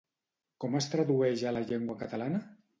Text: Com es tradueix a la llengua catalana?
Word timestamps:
Com 0.65 0.77
es 0.79 0.87
tradueix 0.95 1.45
a 1.45 1.55
la 1.59 1.63
llengua 1.71 2.01
catalana? 2.05 2.45